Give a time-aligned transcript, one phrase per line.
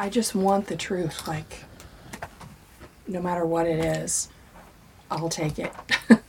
[0.00, 1.28] I just want the truth.
[1.28, 1.64] Like,
[3.06, 4.30] no matter what it is,
[5.10, 5.74] I'll take it.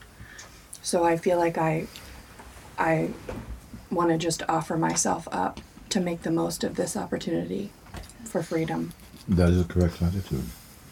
[0.82, 1.88] so I feel like I,
[2.78, 3.12] I
[3.90, 7.72] want to just offer myself up to make the most of this opportunity
[8.26, 8.92] for freedom.
[9.30, 10.44] That is a correct attitude.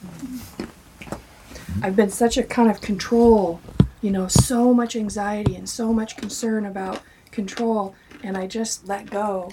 [0.05, 1.83] Mm-hmm.
[1.83, 3.59] I've been such a kind of control,
[4.01, 7.93] you know, so much anxiety and so much concern about control.
[8.23, 9.51] And I just let go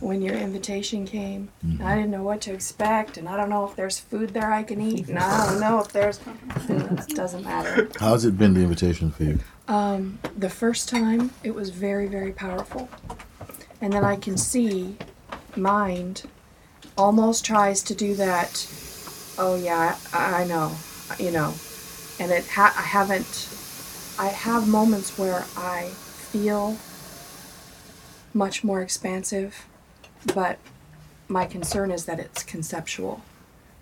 [0.00, 1.48] when your invitation came.
[1.62, 3.16] And I didn't know what to expect.
[3.16, 5.08] And I don't know if there's food there I can eat.
[5.08, 6.20] And I don't know if there's.
[6.68, 7.88] It doesn't matter.
[7.98, 9.38] How's it been the invitation for you?
[9.68, 12.88] Um, the first time, it was very, very powerful.
[13.80, 14.96] And then I can see
[15.56, 16.22] mind
[16.96, 18.66] almost tries to do that.
[19.38, 20.76] Oh, yeah, I, I know,
[21.18, 21.54] you know.
[22.20, 23.48] And it ha- I haven't,
[24.18, 26.76] I have moments where I feel
[28.34, 29.66] much more expansive,
[30.34, 30.58] but
[31.28, 33.22] my concern is that it's conceptual.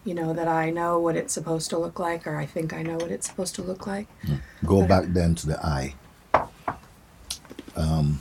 [0.05, 2.83] You know, that I know what it's supposed to look like, or I think I
[2.83, 4.08] know what it's supposed to look like.
[4.64, 5.95] Go back then to the I.
[7.77, 8.20] Um,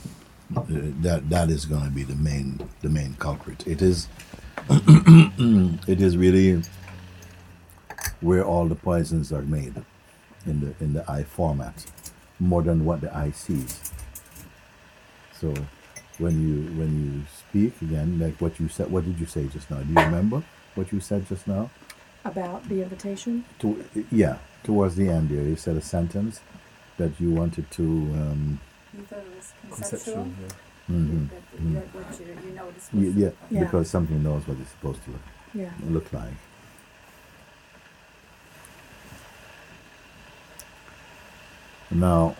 [0.50, 3.66] that that is going to be the main the main culprit.
[3.66, 4.08] It is
[4.70, 6.62] it is really
[8.20, 9.74] where all the poisons are made
[10.46, 11.84] in the in the I format,
[12.38, 13.92] more than what the eye sees.
[15.40, 15.52] So
[16.22, 19.70] when you when you speak again, like what you said, what did you say just
[19.70, 19.78] now?
[19.78, 20.42] Do you remember
[20.76, 21.70] what you said just now?
[22.24, 23.44] About the invitation?
[23.58, 26.40] to yeah towards the end there you said a sentence
[26.96, 28.60] that you wanted to um,
[28.96, 30.24] You thought it was Conceptual.
[30.24, 30.26] conceptual?
[30.88, 30.94] Yeah.
[30.96, 33.50] mhm, That, that you, you know what it's y- supposed yeah, to look like.
[33.50, 33.64] Yeah.
[33.64, 35.72] because something knows what it's supposed to look, Yeah.
[35.90, 36.38] look like
[41.90, 42.34] now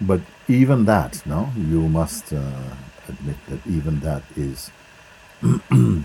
[0.00, 2.74] but even that no you must uh,
[3.08, 4.70] admit that even that is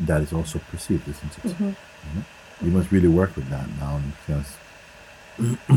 [0.00, 1.52] that is also perceived isn't it?
[1.52, 1.72] Hmm
[2.62, 4.56] you must really work with that now because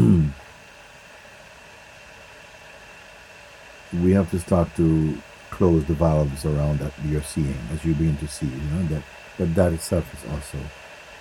[4.02, 5.18] we have to start to
[5.50, 9.04] close the valves around that you're seeing as you begin to see you know that
[9.38, 10.58] that that itself is also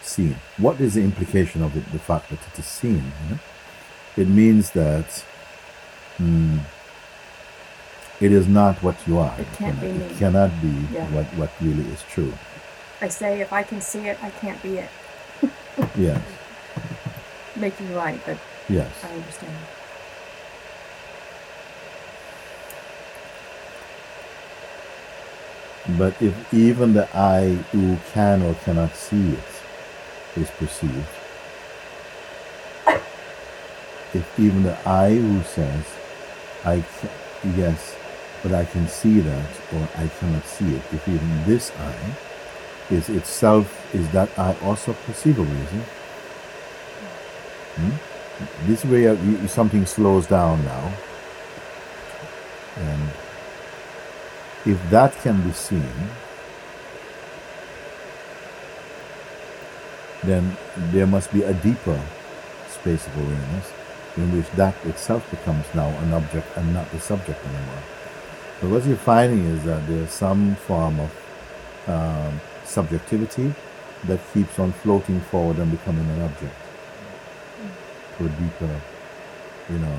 [0.03, 0.37] seen.
[0.59, 3.39] What is the implication of it the fact that it is seen you know?
[4.19, 5.07] It means that
[6.19, 6.59] hmm,
[8.21, 10.19] it is not what you are It can't be it me.
[10.19, 11.07] cannot be Yeah.
[11.17, 12.33] what what really is true
[13.01, 14.91] I say if I can see it, I can't be it.
[15.97, 16.21] yes
[17.57, 19.57] Making light, but yes I understand.
[25.97, 29.49] But if even the eye who can or cannot see it
[30.37, 31.09] is perceived,
[34.15, 35.85] if even the I who says,
[36.65, 36.85] I
[37.57, 37.97] yes,
[38.43, 41.95] but I can see that or I cannot see it, if even this I
[42.95, 45.85] is itself, is that I also perceivable, is it?
[47.77, 48.67] Hmm?
[48.67, 50.93] This way uh, something slows down now.
[52.77, 53.11] And
[54.65, 55.93] if that can be seen,
[60.23, 62.01] then there must be a deeper
[62.69, 63.73] space of awareness
[64.19, 67.83] in which that itself becomes now an object and not the subject anymore.
[68.61, 71.11] But what you're finding is that there's some form of
[71.87, 73.55] um, subjectivity
[74.05, 76.55] that keeps on floating forward and becoming an object
[78.17, 78.81] to a deeper,
[79.71, 79.99] you know,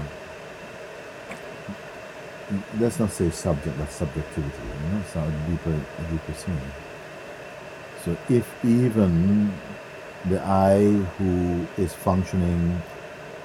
[2.80, 6.60] let's not say subject, but subjectivity, you know, so a deeper, a deeper scene.
[8.04, 9.54] So if even
[10.26, 10.82] the I
[11.18, 12.82] who is functioning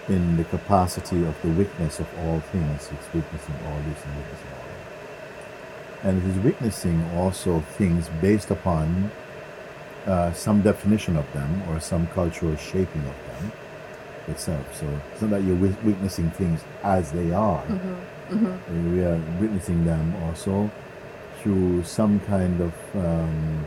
[0.09, 4.53] in the capacity of the witness of all things, it's witnessing all this and witnessing
[4.53, 4.65] all
[6.03, 6.09] that.
[6.09, 9.11] And it is witnessing also things based upon
[10.07, 13.53] uh, some definition of them or some cultural shaping of them
[14.29, 14.75] itself.
[14.79, 17.63] So it's not that you're witnessing things as they are.
[17.63, 18.95] Mm-hmm.
[18.95, 20.71] We are witnessing them also
[21.41, 23.67] through some kind of um,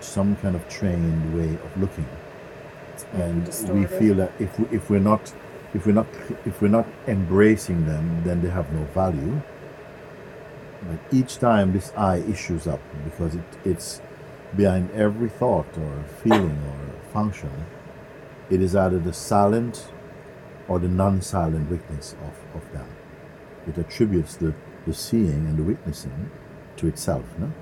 [0.00, 2.06] some kind of trained way of looking,
[3.12, 5.32] and we feel that if we, if we're not
[5.74, 6.06] if we're not
[6.44, 9.40] if we're not embracing them, then they have no value.
[10.82, 14.00] But each time this eye issues up because it, it's
[14.56, 17.50] behind every thought or feeling or function,
[18.48, 19.90] it is either the silent
[20.68, 22.88] or the non-silent witness of, of them.
[23.66, 24.54] It attributes the,
[24.86, 26.30] the seeing and the witnessing
[26.76, 27.24] to itself.
[27.38, 27.52] No?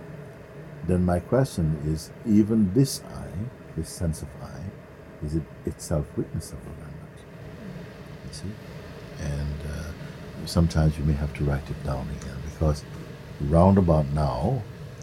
[0.87, 4.64] Then my question is, even this eye, this sense of eye,
[5.25, 6.76] is it itself witnessable
[8.37, 8.53] see?
[9.21, 12.85] And uh, sometimes you may have to write it down again because
[13.41, 14.62] round about now,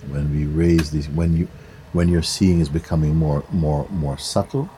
[0.09, 1.47] when we raise these, when you,
[1.93, 4.69] when your seeing is becoming more, more, more subtle,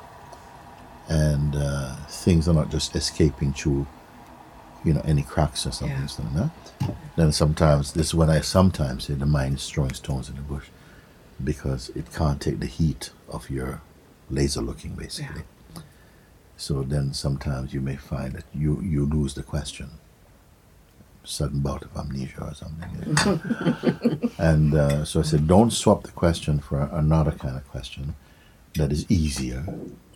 [1.08, 3.86] and uh, things are not just escaping through,
[4.84, 5.98] you know, any cracks or something.
[5.98, 6.06] Yeah.
[6.08, 6.52] So, no?
[7.16, 10.42] Then sometimes this is when I sometimes say the mind is throwing stones in the
[10.42, 10.68] bush
[11.44, 13.82] because it can't take the heat of your
[14.30, 15.44] laser looking basically.
[16.58, 19.90] So then sometimes you may find that you, you lose the question.
[21.24, 24.32] Sudden bout of amnesia or something.
[24.38, 28.16] and uh, so I said, don't swap the question for another kind of question
[28.76, 29.66] that is easier.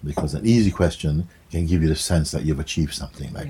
[0.04, 3.34] Because an easy question can give you the sense that you've achieved something.
[3.34, 3.50] Like,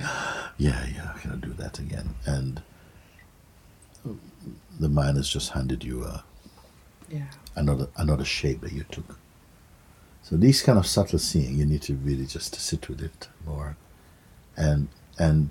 [0.58, 2.16] yeah, yeah, I can do that again.
[2.26, 2.62] And
[4.80, 6.24] the mind has just handed you a,
[7.10, 7.26] Yeah.
[7.56, 9.20] another another shape that you took.
[10.30, 13.78] So these kind of subtle seeing, you need to really just sit with it more,
[14.56, 14.88] and
[15.18, 15.50] and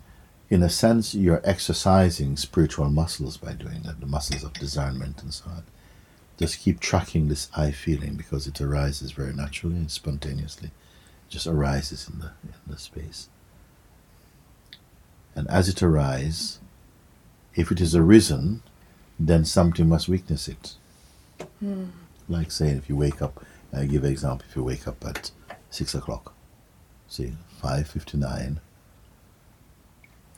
[0.48, 5.34] in a sense, you're exercising spiritual muscles by doing that, the muscles of discernment and
[5.34, 5.64] so on.
[6.38, 11.48] Just keep tracking this eye feeling because it arises very naturally and spontaneously, it just
[11.48, 13.28] arises in the in the space.
[15.34, 16.60] And as it arises,
[17.56, 18.62] if it is arisen,
[19.18, 20.74] then something must witness it
[21.58, 21.86] hmm.
[22.28, 25.30] like saying if you wake up I give an example if you wake up at
[25.70, 26.34] six o'clock
[27.08, 28.60] see five fifty nine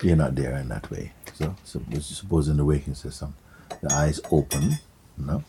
[0.03, 3.35] you're not there in that way so, so suppose in the waking system
[3.83, 4.79] the eyes open
[5.19, 5.45] no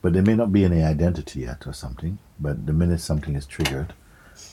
[0.00, 3.46] but there may not be any identity yet or something but the minute something is
[3.46, 3.92] triggered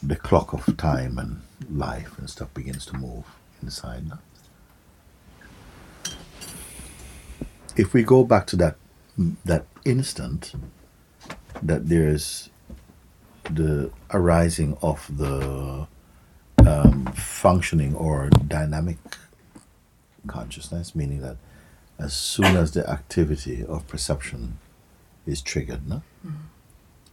[0.03, 1.41] the clock of time and
[1.71, 3.25] life and stuff begins to move
[3.61, 4.17] inside no?
[7.75, 8.75] if we go back to that
[9.45, 10.53] that instant
[11.61, 12.49] that there's
[13.49, 15.87] the arising of the
[16.65, 18.97] um, functioning or dynamic
[20.27, 21.37] consciousness, meaning that
[21.97, 24.59] as soon as the activity of perception
[25.25, 26.01] is triggered, no?
[26.25, 26.37] Mm-hmm.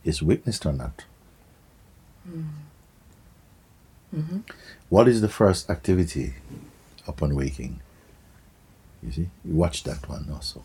[0.04, 1.04] is witnessed or not.
[2.28, 4.19] Mm-hmm.
[4.19, 4.38] Mm-hmm.
[4.88, 6.34] What is the first activity
[7.06, 7.81] upon waking?
[9.02, 10.62] You see, you watch that one also.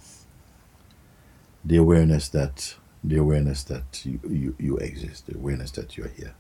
[1.66, 6.36] The awareness that the awareness that you, you, you exist, the awareness that you're here.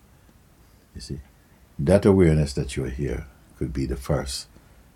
[0.94, 1.20] You see,
[1.80, 3.28] that awareness that you're here
[3.58, 4.48] could be the first,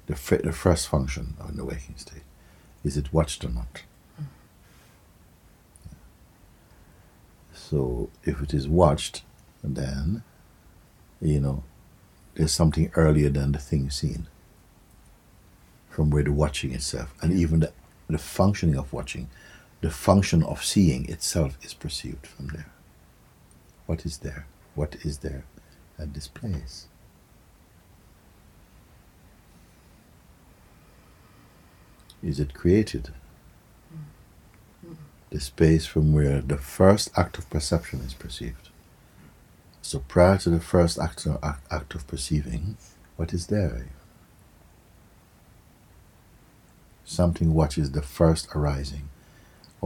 [0.07, 2.23] the, fir- the first function of the waking state.
[2.83, 3.83] Is it watched or not?
[4.19, 4.25] Mm-hmm.
[7.53, 9.23] So if it is watched,
[9.63, 10.23] then
[11.21, 11.63] you know
[12.35, 14.27] there's something earlier than the thing seen.
[15.89, 17.71] From where the watching itself, and even the
[18.07, 19.29] the functioning of watching,
[19.85, 22.71] the function of seeing itself is perceived from there.
[23.85, 24.47] What is there?
[24.73, 25.43] What is there
[25.99, 26.87] at this place?
[32.23, 33.13] Is it created?
[35.29, 38.69] The space from where the first act of perception is perceived.
[39.83, 42.77] So prior to the first act of, act- of perceiving,
[43.17, 43.85] what is there?
[47.03, 49.09] Something is the first arising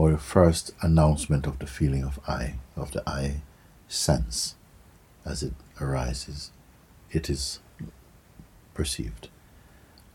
[0.00, 3.42] or the first announcement of the feeling of I, of the I
[3.86, 4.54] sense
[5.26, 6.52] as it arises.
[7.12, 7.58] It is
[8.72, 9.28] perceived.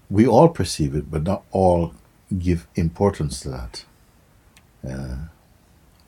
[0.09, 1.93] We all perceive it, but not all
[2.35, 3.85] give importance to that,
[4.89, 5.17] uh,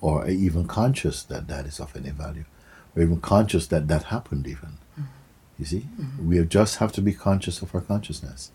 [0.02, 2.46] or are even conscious that that is of any value,
[2.96, 4.48] or even conscious that that happened.
[4.48, 4.80] Even,
[5.60, 5.86] you see,
[6.20, 8.50] we just have to be conscious of our consciousness.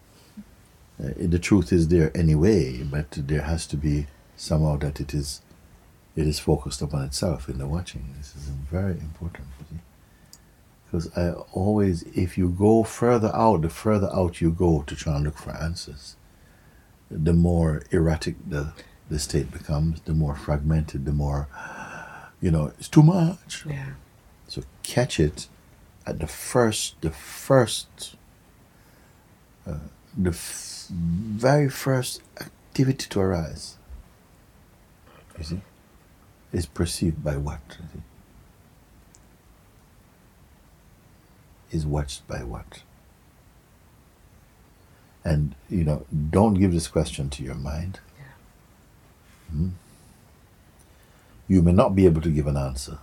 [0.99, 4.09] Uh, the truth is there anyway, but there has to be
[4.43, 5.41] somehow that it is
[6.15, 8.15] it is focused upon itself in the watching.
[8.19, 9.47] This is very important.
[10.85, 15.15] Because I always, if you go further out, the further out you go to try
[15.15, 16.17] and look for answers,
[17.11, 18.75] the more erratic the,
[19.09, 21.49] the state becomes, the more fragmented, the more,
[22.43, 23.65] you know, it's too much.
[23.67, 23.93] Yeah.
[24.49, 25.49] So catch it
[26.07, 28.17] at the first, the first,
[29.67, 33.79] uh, the f- very first activity to arise.
[35.43, 35.61] You see,
[36.53, 37.79] is perceived by what?
[41.71, 42.83] Is watched by what?
[45.25, 48.01] And you know, don't give this question to your mind.
[49.51, 49.69] Hmm?
[51.49, 52.99] You may not be able to give an answer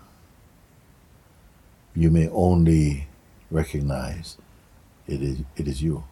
[2.00, 3.08] you may only
[3.51, 4.38] recognize
[5.08, 6.03] it is it is you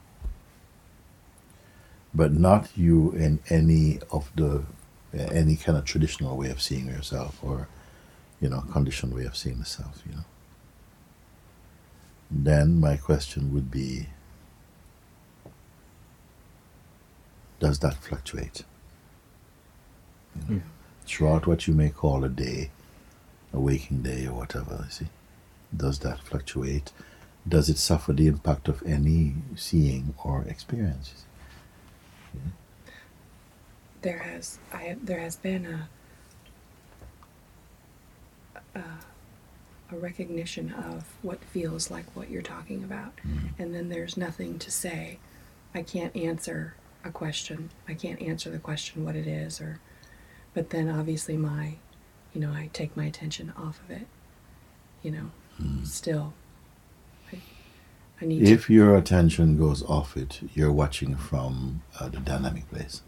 [2.14, 4.64] but not you in any of the
[5.20, 7.68] any kind of traditional way of seeing yourself or
[8.42, 10.26] you know conditioned way of seeing the self you know
[12.30, 14.08] then my question would be
[17.60, 18.64] does that fluctuate?
[20.36, 20.68] You know, hmm.
[21.06, 22.70] Throughout what you may call a day,
[23.54, 25.08] a waking day or whatever, you see,
[25.76, 26.92] does that fluctuate?
[27.48, 31.24] Does it suffer the impact of any seeing or experience?
[34.08, 35.90] There has I there has been a
[38.74, 38.84] a,
[39.94, 43.20] a recognition of what feels like what you're talking about,
[43.60, 45.20] and then there's nothing to say.
[45.76, 47.70] I can't answer a question.
[47.86, 49.82] I can't answer the question what it is, or
[50.54, 51.76] but then obviously my,
[52.34, 54.08] you know, I take my attention off of it.
[55.04, 55.32] You know,
[55.84, 56.34] still.
[57.34, 57.40] I,
[58.22, 58.54] I need to.
[58.54, 63.02] If your attention goes off it, you're watching from uh, the dynamic place.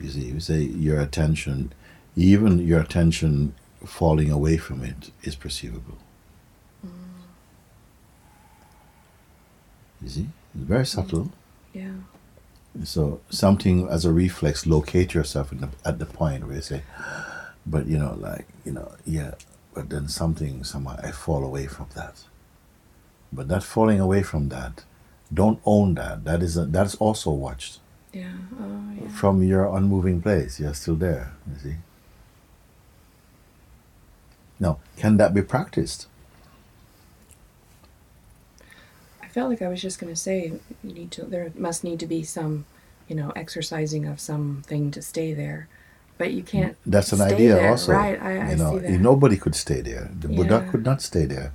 [0.00, 1.72] You see, you say your attention,
[2.16, 5.98] even your attention falling away from it is perceivable.
[10.00, 11.32] You see, it's very subtle.
[11.72, 11.94] Yeah.
[12.84, 16.82] So something as a reflex, locate yourself in the, at the point where you say,
[17.66, 19.32] but you know, like you know, yeah,
[19.74, 22.22] but then something somehow I fall away from that.
[23.32, 24.84] But that falling away from that,
[25.34, 26.24] don't own that.
[26.24, 27.80] That is a, that's also watched
[28.12, 28.32] Yeah.
[28.60, 29.08] Oh, yeah.
[29.08, 30.58] from your unmoving place.
[30.60, 31.32] You're still there.
[31.50, 31.76] You see.
[34.60, 36.06] Now, can that be practiced?
[39.22, 41.24] I felt like I was just going to say you need to.
[41.24, 42.64] There must need to be some,
[43.08, 45.68] you know, exercising of something to stay there,
[46.16, 46.72] but you can't.
[46.72, 47.70] Mm, that's an idea there.
[47.70, 47.92] also.
[47.92, 48.20] Right.
[48.20, 49.00] I, I know, see that.
[49.00, 50.10] nobody could stay there.
[50.18, 51.52] The Buddha could not stay there.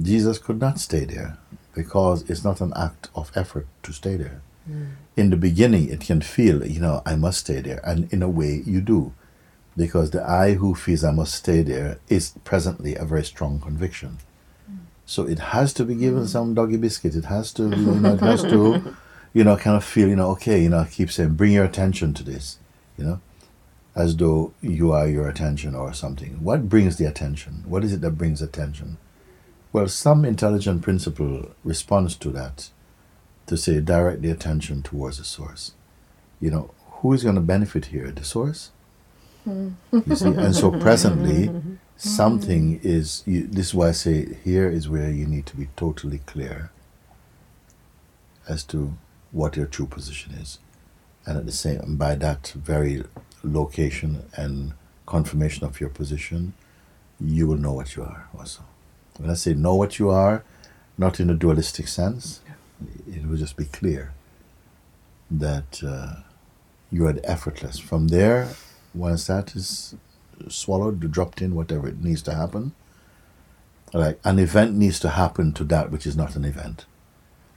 [0.00, 1.36] Jesus could not stay there
[1.74, 4.42] because it's not an act of effort to stay there.
[4.70, 4.90] Mm.
[5.16, 8.28] In the beginning, it can feel, you know, I must stay there, and in a
[8.28, 9.12] way, you do,
[9.76, 14.18] because the I who feels I must stay there is presently a very strong conviction.
[14.70, 14.78] Mm.
[15.06, 16.28] So it has to be given mm.
[16.28, 17.16] some doggy biscuit.
[17.16, 18.96] It has to, you know, it has to,
[19.32, 21.64] you know, kind of feel, you know, okay, you know, I keep saying, bring your
[21.64, 22.58] attention to this,
[22.96, 23.20] you know,
[23.94, 26.42] as though you are your attention or something.
[26.42, 27.64] What brings the attention?
[27.66, 28.98] What is it that brings attention?
[29.72, 32.68] Well, some intelligent principle responds to that
[33.46, 35.72] to say direct the attention towards the source.
[36.40, 38.10] You know, who is going to benefit here?
[38.10, 38.70] The source?
[39.44, 39.70] Hmm.
[39.90, 41.50] You see, and so presently,
[41.96, 43.22] something is.
[43.26, 46.70] You, this is why I say here is where you need to be totally clear
[48.48, 48.94] as to
[49.32, 50.58] what your true position is,
[51.26, 53.04] and at the same, and by that very
[53.42, 54.74] location and
[55.06, 56.52] confirmation of your position,
[57.20, 58.62] you will know what you are also.
[59.18, 60.44] When I say know what you are,
[60.98, 62.40] not in a dualistic sense,
[63.06, 64.12] it will just be clear
[65.30, 66.16] that uh,
[66.90, 67.78] you are effortless.
[67.78, 68.48] From there,
[68.94, 69.94] once that is
[70.48, 72.72] swallowed, dropped in, whatever it needs to happen,
[73.92, 76.86] like an event needs to happen to that which is not an event,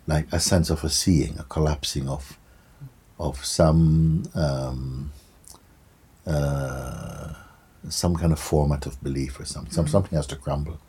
[0.07, 2.37] like a sense of a seeing, a collapsing of,
[3.19, 4.23] of some.
[4.35, 5.11] Um,
[6.27, 7.33] uh,
[7.89, 9.71] some kind of format of belief or something.
[9.71, 10.79] Some, something has to crumble.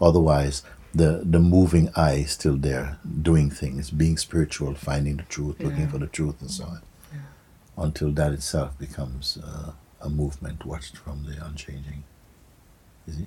[0.00, 0.62] Otherwise,
[0.92, 5.88] the the moving eye is still there, doing things, being spiritual, finding the truth, looking
[5.88, 6.82] for the truth, and so on.
[7.76, 12.04] Until that itself becomes uh, a movement watched from the unchanging.
[13.06, 13.26] You see?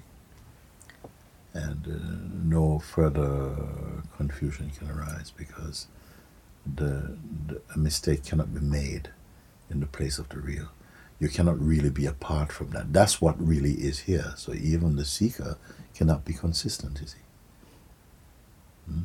[1.53, 3.55] And uh, no further
[4.17, 5.87] confusion can arise because
[6.65, 9.09] the, the a mistake cannot be made
[9.69, 10.69] in the place of the real.
[11.23, 12.91] You cannot really be apart from that.
[12.91, 14.33] That's what really is here.
[14.35, 15.57] So even the seeker
[15.95, 17.25] cannot be consistent, you see.
[18.85, 19.03] Hmm?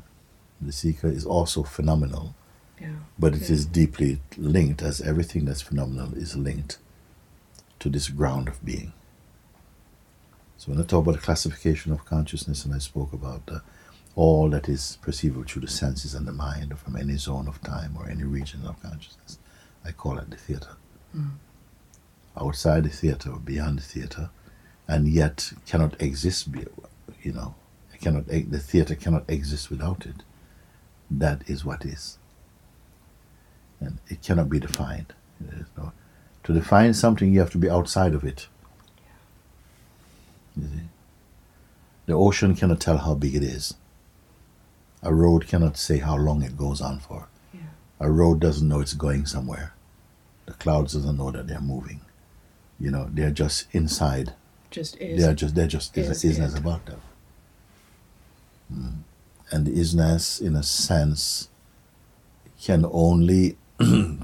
[0.61, 2.35] The seeker is also phenomenal,
[2.81, 2.97] Yeah.
[3.21, 3.53] but it Yeah.
[3.55, 6.79] is deeply linked, as everything that's phenomenal is linked
[7.79, 8.93] to this ground of being.
[10.57, 13.61] So when I talk about the classification of consciousness, and I spoke about uh,
[14.17, 17.97] all that is perceivable through the senses and the mind, from any zone of time
[17.97, 19.39] or any region of consciousness,
[19.85, 20.75] I call it the theater.
[22.41, 24.31] Outside the theater or beyond the theater,
[24.87, 26.53] and yet cannot exist.
[26.53, 26.65] Be,
[27.23, 27.55] you know,
[27.93, 28.27] it cannot.
[28.29, 30.23] The theater cannot exist without it.
[31.11, 32.19] That is what is,
[33.81, 35.15] and it cannot be defined.
[35.77, 35.93] No-
[36.45, 38.49] to define something, you have to be outside of it.
[40.57, 40.89] You see?
[42.07, 43.75] The ocean cannot tell how big it is.
[45.03, 47.29] A road cannot say how long it goes on for.
[47.53, 47.61] Yeah.
[48.01, 49.75] A road doesn't know it's going somewhere.
[50.47, 52.01] The clouds doesn't know that they're moving.
[52.81, 54.35] You know, they're just inside.
[54.71, 55.21] Just is.
[55.21, 56.59] They're just they're just is, is isness it.
[56.61, 57.01] about them.
[58.73, 58.93] Mm.
[59.51, 61.49] And the isness, in a sense,
[62.61, 63.57] can only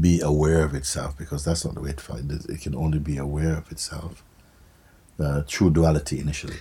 [0.00, 2.50] be aware of itself because that's not the way it finds it.
[2.50, 4.24] It can only be aware of itself
[5.20, 6.56] uh, through duality initially.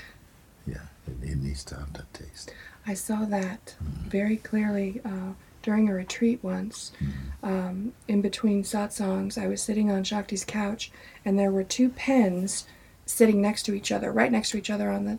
[0.68, 2.54] Yeah, It, it needs to have that taste.
[2.86, 5.34] I saw that very clearly uh,
[5.66, 6.92] during a retreat once.
[7.42, 10.92] Um, in between satsangs, I was sitting on Shakti's couch,
[11.26, 12.68] and there were two pens
[13.08, 15.18] sitting next to each other, right next to each other on the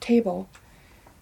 [0.00, 0.48] table.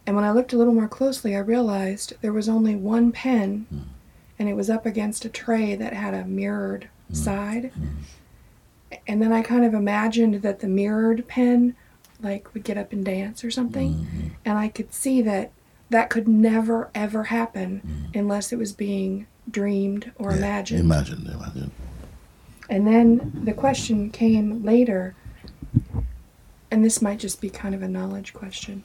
[0.07, 3.67] And when I looked a little more closely, I realized there was only one pen,
[3.73, 3.83] Mm.
[4.39, 7.17] and it was up against a tray that had a mirrored Mm.
[7.17, 7.73] side.
[9.09, 11.75] And then I kind of imagined that the mirrored pen,
[12.21, 13.95] like, would get up and dance or something.
[13.95, 14.29] Mm-hmm.
[14.45, 15.51] And I could see that
[15.93, 20.33] that could never, ever happen unless it was being dreamed or Mm.
[20.33, 20.81] Yeah, imagined.
[20.81, 21.71] Imagine, imagine.
[22.71, 25.15] And then the question came later,
[26.71, 28.83] and this might just be kind of a knowledge question.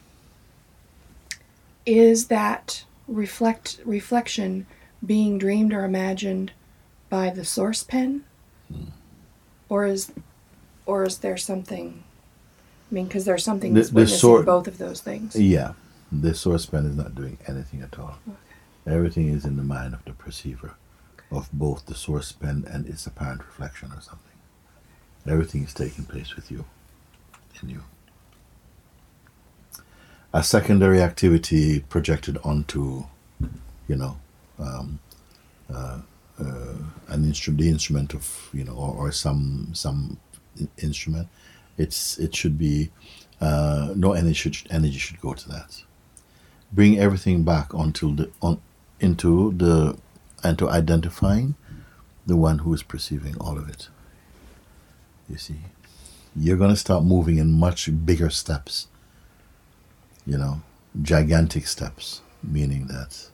[1.85, 4.65] Is that reflect reflection
[5.05, 6.51] being dreamed or imagined
[7.09, 8.25] by the source pen?
[9.69, 10.11] Or is
[10.85, 12.03] or is there something
[12.89, 15.35] I mean, because there's something The- that's the witnessing sor- both of those things.
[15.35, 15.73] Yeah,
[16.11, 18.17] the source pen is not doing anything at all.
[18.85, 20.75] Everything is in the mind of the perceiver
[21.31, 24.23] of both the source pen and its apparent reflection or something.
[25.27, 26.63] Everything is taking place with you,
[27.61, 27.83] in you.
[30.33, 33.05] A secondary activity projected onto,
[33.87, 34.17] you know,
[34.59, 34.99] um,
[35.73, 35.99] uh,
[36.39, 36.73] uh,
[37.09, 40.17] an instrument, the instrument of, you know, or, or some some
[40.77, 41.27] instrument.
[41.77, 42.91] It's it should be
[43.41, 45.83] uh, no energy should energy should go to that.
[46.71, 48.59] Bring everything back onto the on
[48.99, 49.97] into the
[50.43, 51.55] and to identifying
[52.25, 53.89] the one who is perceiving all of it.
[55.29, 55.59] You see,
[56.35, 58.87] you're going to start moving in much bigger steps.
[60.25, 60.61] You know,
[61.01, 63.29] gigantic steps, meaning that.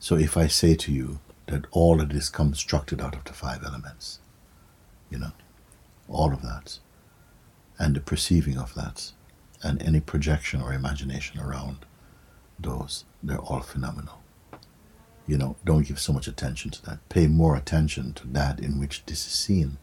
[0.00, 3.64] So if I say to you that all of this constructed out of the five
[3.64, 4.20] elements,
[5.10, 5.32] you know,
[6.08, 6.78] all of that,
[7.78, 9.12] and the perceiving of that,
[9.62, 11.84] and any projection or imagination around
[12.58, 14.22] those, they're all phenomenal.
[15.26, 17.06] You know, don't give so much attention to that.
[17.10, 19.76] Pay more attention to that in which this is seen.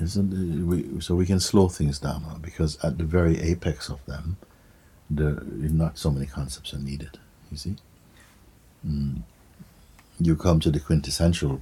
[0.00, 4.38] Isn't so we can slow things down now because at the very apex of them,
[5.08, 7.18] the not so many concepts are needed.
[7.52, 7.76] You see,
[8.84, 9.22] mm.
[10.18, 11.60] you come to the quintessential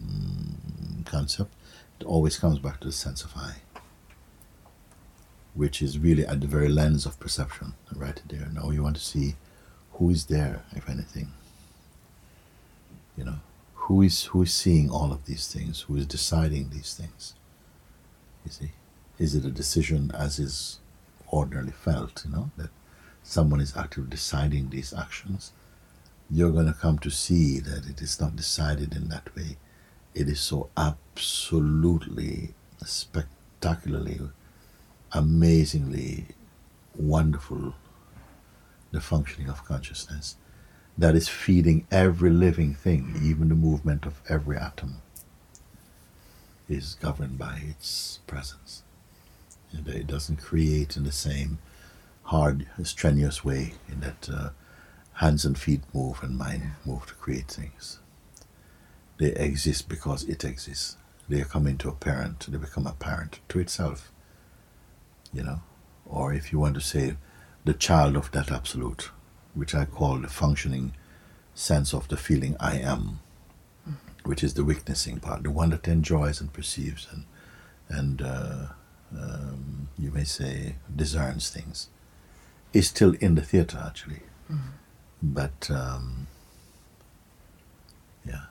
[0.00, 1.52] mm, concept.
[2.00, 3.56] It always comes back to the sense of I,
[5.54, 8.48] which is really at the very lens of perception, right there.
[8.52, 9.36] Now you want to see
[9.92, 11.32] who is there, if anything.
[13.16, 13.40] You know,
[13.74, 15.82] who is who is seeing all of these things?
[15.82, 17.34] Who is deciding these things?
[18.44, 18.70] You see,
[19.18, 20.78] is it a decision as is
[21.32, 22.24] ordinarily felt?
[22.24, 22.70] You know that
[23.22, 25.52] someone is actively deciding these actions.
[26.30, 29.56] You're going to come to see that it is not decided in that way.
[30.14, 34.20] It is so absolutely, spectacularly,
[35.12, 36.26] amazingly
[36.96, 37.74] wonderful
[38.92, 40.36] the functioning of consciousness
[40.98, 44.96] that is feeding every living thing, even the movement of every atom
[46.68, 48.82] is governed by its presence.
[49.72, 51.58] And it doesn't create in the same
[52.24, 54.50] hard, strenuous way in that uh,
[55.14, 57.98] hands and feet move and mind move to create things.
[59.18, 60.96] They exist because it exists.
[61.28, 64.10] They come into apparent, they become apparent to itself.
[65.32, 65.62] You know?
[66.06, 67.16] Or if you want to say
[67.64, 69.10] the child of that absolute,
[69.54, 70.92] which I call the functioning
[71.54, 73.20] sense of the feeling I am,
[74.24, 77.24] which is the witnessing part, the one that enjoys and perceives and
[77.88, 78.66] and uh,
[79.12, 81.88] um, you may say discerns things,
[82.72, 84.20] is still in the theater actually,
[85.22, 86.28] but um,
[88.24, 88.42] yeah,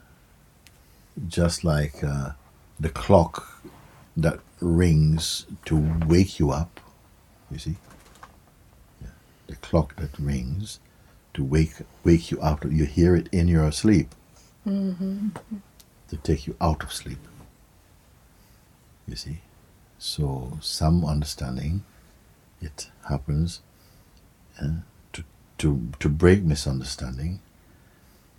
[1.27, 2.31] just like uh,
[2.79, 3.63] the clock
[4.17, 6.79] that rings to wake you up,
[7.51, 7.75] you see?
[9.47, 10.79] The clock that rings
[11.33, 12.63] to wake wake you up.
[12.65, 14.13] You hear it in your sleep.
[16.09, 17.19] To take you out of sleep.
[19.07, 19.41] You see,
[19.97, 21.83] so some understanding
[22.61, 23.61] it happens
[24.61, 24.81] uh,
[25.13, 25.23] to
[25.59, 27.39] to to break misunderstanding,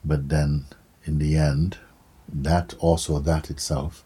[0.05, 0.67] but then
[1.05, 1.79] in the end,
[2.33, 4.05] that also that itself,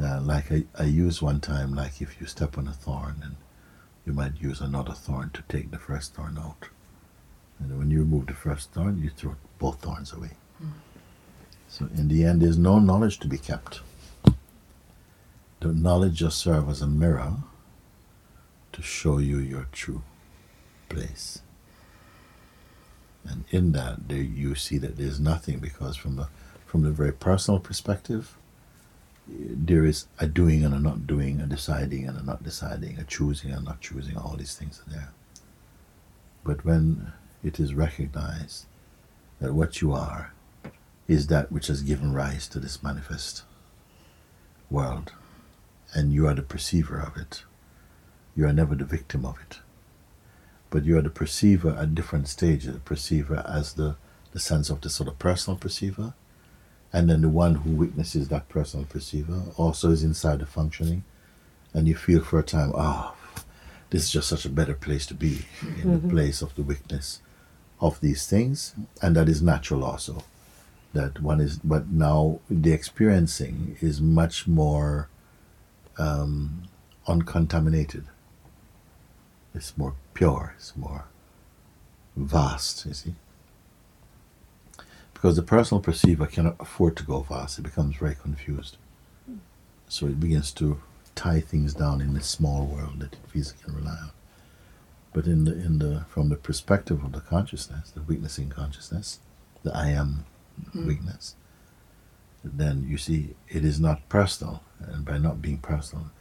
[0.00, 3.36] uh, like I, I used one time, like if you step on a thorn and
[4.06, 6.68] you might use another thorn to take the first thorn out.
[7.58, 10.30] And when you remove the first thorn, you throw both thorns away.
[11.68, 13.80] So in the end, there's no knowledge to be kept.
[15.60, 17.34] The knowledge just serves as a mirror
[18.72, 20.02] to show you your true
[20.88, 21.40] place.
[23.24, 26.28] And in that, there you see that there's nothing because from the
[26.64, 28.36] from the very personal perspective,
[29.28, 33.04] there is a doing and a not doing, a deciding and a not deciding, a
[33.04, 34.16] choosing and not choosing.
[34.16, 35.10] All these things are there.
[36.44, 37.12] But when
[37.44, 38.66] it is recognized
[39.40, 40.32] that what you are
[41.06, 43.42] is that which has given rise to this manifest
[44.70, 45.12] world,
[45.94, 47.44] and you are the perceiver of it,
[48.34, 49.60] you are never the victim of it.
[50.70, 53.96] But you are the perceiver at different stages, the perceiver as the,
[54.32, 56.14] the sense of the sort of personal perceiver,
[56.92, 61.04] and then the one who witnesses that personal perceiver also is inside the functioning,
[61.74, 63.14] and you feel for a time, ah,
[63.90, 65.46] this is just such a better place to be,
[65.82, 67.20] in the place of the witness
[67.80, 70.24] of these things, and that is natural also.
[70.94, 75.08] That one is, but now the experiencing is much more
[75.98, 76.62] um,
[77.06, 78.04] uncontaminated.
[79.54, 80.54] It's more pure.
[80.56, 81.04] It's more
[82.16, 82.86] vast.
[82.86, 83.14] You see,
[85.20, 88.76] because the personal perceiver cannot afford to go vast; it becomes very confused.
[89.88, 90.80] So it begins to
[91.16, 94.12] tie things down in this small world that it feels it can rely on.
[95.12, 99.18] But in the in the from the perspective of the consciousness, the witnessing consciousness,
[99.64, 100.24] the I am
[100.62, 100.86] mm-hmm.
[100.86, 101.34] weakness,
[102.44, 106.12] then you see it is not personal, and by not being personal,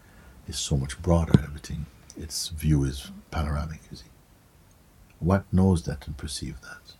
[0.48, 1.40] it's so much broader.
[1.44, 1.86] Everything,
[2.20, 3.82] its view is panoramic.
[3.92, 4.12] You see,
[5.20, 6.97] what knows that and perceives that?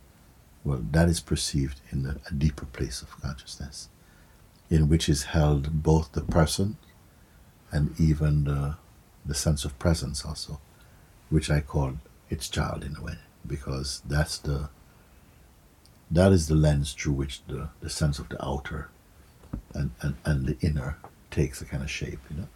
[0.68, 3.88] Well, that is perceived in the, a deeper place of consciousness,
[4.70, 6.76] in which is held both the person
[7.72, 8.76] and even the
[9.26, 10.60] the sense of presence also,
[11.30, 11.94] which I call
[12.30, 14.68] its child in a way, because that's the
[16.12, 18.90] that is the lens through which the, the sense of the outer
[19.74, 20.98] and, and, and the inner
[21.32, 22.48] takes a kind of shape, you know.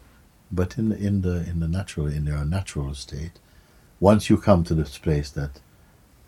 [0.52, 3.40] But in the in the in the natural in your natural state,
[4.02, 5.62] once you come to this place that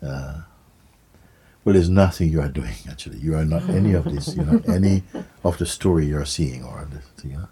[0.02, 0.42] uh,
[1.64, 3.18] well, there's nothing you are doing actually.
[3.18, 4.36] You are not any of this.
[4.36, 5.02] You're not any
[5.42, 6.88] of the story you're seeing or
[7.22, 7.48] you know.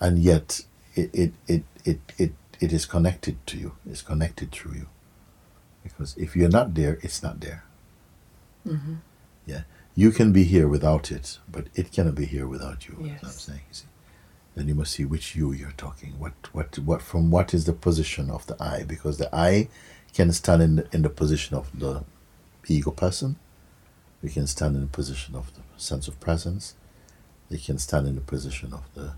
[0.00, 0.62] And yet,
[0.94, 3.72] it it, it, it, it it is connected to you.
[3.88, 4.86] It's connected through you.
[5.82, 7.64] Because if you're not there, it's not there.
[8.66, 8.94] Mm-hmm.
[9.46, 9.62] Yeah.
[9.94, 12.94] You can be here without it, but it cannot be here without you.
[12.94, 13.60] What I'm saying.
[13.68, 13.86] You see.
[14.54, 16.18] Then you must see which you you're talking.
[16.18, 18.84] What what what from what is the position of the I?
[18.84, 19.68] Because the I
[20.14, 22.04] can stand in the, in the position of the
[22.74, 23.36] ego person.
[24.22, 26.74] We can stand in the position of the sense of presence.
[27.50, 29.12] They can stand in the position of the,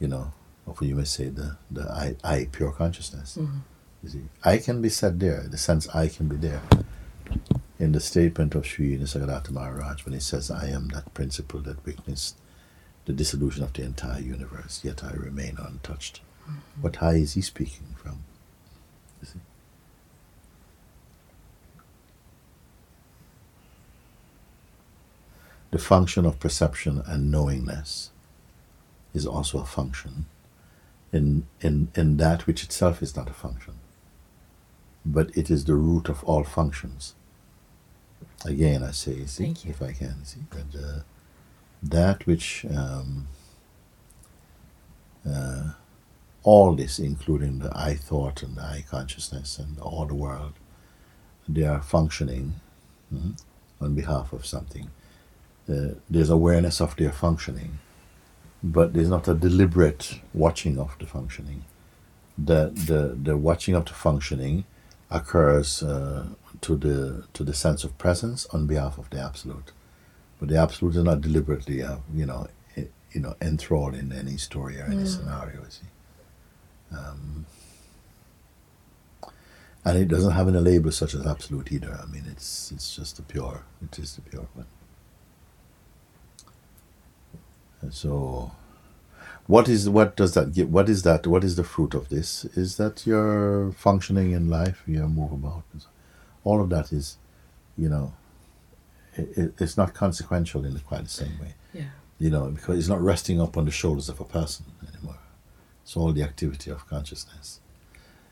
[0.00, 0.32] you know,
[0.66, 3.36] of what you may say the the I I pure consciousness.
[3.40, 3.58] Mm-hmm.
[4.02, 5.46] You see, I can be said there.
[5.48, 6.62] The sense I can be there
[7.78, 11.84] in the statement of Sri Nisargadatta Maharaj when he says, I am that principle that
[11.84, 12.36] witnessed
[13.06, 16.20] the dissolution of the entire universe, yet I remain untouched.
[16.42, 16.82] Mm-hmm.
[16.82, 18.24] What high is he speaking from?
[19.20, 19.40] You see?
[25.72, 28.12] The function of perception and knowingness
[29.14, 30.26] is also a function
[31.12, 33.74] in, in, in that which itself is not a function,
[35.04, 37.14] but it is the root of all functions.
[38.44, 39.70] Again, I say, see, Thank you.
[39.72, 41.00] if I can, see, that uh,
[41.82, 43.28] that which um,
[45.28, 45.72] uh,
[46.42, 50.54] all this, including the I thought and the I consciousness and all the world,
[51.48, 52.54] they are functioning
[53.12, 53.40] mhm,
[53.80, 54.90] on behalf of something.
[55.72, 57.78] Uh, there's awareness of their functioning,
[58.62, 61.64] but there's not a deliberate watching of the functioning.
[62.48, 64.64] The the the watching of the functioning
[65.10, 66.26] occurs uh,
[66.60, 69.72] to the to the sense of presence on behalf of the absolute,
[70.38, 74.36] but the absolute is not deliberately, uh, you know, i- you know, enthralled in any
[74.38, 75.60] story or any scenario.
[75.60, 75.90] You see,
[76.98, 77.46] um,
[79.84, 81.98] and it doesn't have any label such as absolute either.
[82.02, 83.62] I mean, it's it's just the pure.
[83.82, 84.66] It is the pure one.
[87.82, 88.52] And so,
[89.46, 90.72] what is what does that give?
[90.72, 91.26] What is that?
[91.26, 92.44] What is the fruit of this?
[92.56, 95.64] Is that you're functioning in life, you move about.
[96.44, 97.18] All of that is,
[97.76, 98.14] you know,
[99.14, 101.54] it, it, it's not consequential in quite the same way.
[101.74, 101.90] Yeah.
[102.18, 105.18] You know, because it's not resting up on the shoulders of a person anymore.
[105.82, 107.60] It's all the activity of consciousness.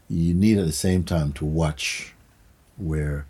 [0.09, 2.15] You need at the same time to watch
[2.77, 3.27] where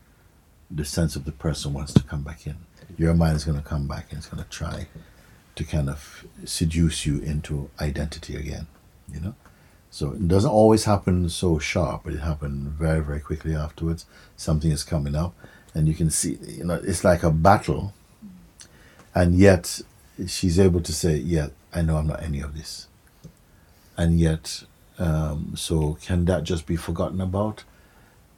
[0.71, 2.57] the sense of the person wants to come back in.
[2.97, 4.87] Your mind is going to come back and it's going to try
[5.61, 8.67] to kind of seduce you into identity again,
[9.13, 9.35] you know?
[9.91, 14.07] So it doesn't always happen so sharp, but it happened very, very quickly afterwards.
[14.37, 15.35] Something is coming up,
[15.75, 17.93] and you can see, you know, it's like a battle,
[19.15, 19.81] and yet
[20.27, 22.87] she's able to say, Yeah, I know I'm not any of this.
[23.97, 24.63] And yet,
[24.99, 27.65] um, so can that just be forgotten about?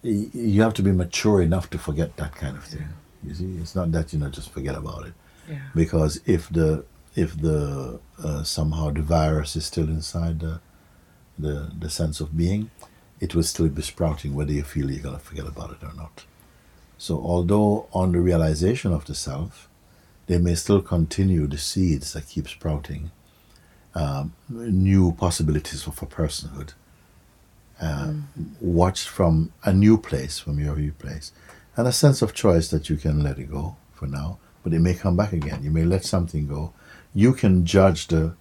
[0.03, 2.89] You have to be mature enough to forget that kind of thing.
[3.23, 5.13] You see, it's not that you know just forget about it
[5.49, 5.59] Yeah.
[5.75, 10.61] because if the if the uh, somehow the virus is still inside the,
[11.39, 12.71] the the sense of being,
[13.21, 16.25] it will still be sprouting whether you feel you're gonna forget about it or not.
[16.99, 19.69] So although on the realization of the self,
[20.27, 23.11] they may still continue the seeds that keep sprouting,
[23.95, 26.75] um, new possibilities for, a personhood,
[27.81, 28.13] uh,
[28.61, 31.33] watched from a new place, from your new place,
[31.77, 34.79] and a sense of choice that you can let it go for now, but it
[34.79, 35.63] may come back again.
[35.65, 36.73] You may let something go.
[37.15, 38.35] You can judge the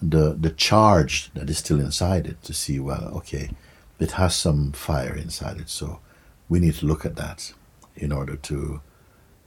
[0.00, 3.50] the the charge that is still inside it to see well, okay,
[3.98, 6.00] it has some fire inside it, so
[6.48, 7.52] we need to look at that
[7.96, 8.80] in order to